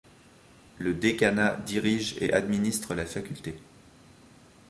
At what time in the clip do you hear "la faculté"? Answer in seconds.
2.95-3.55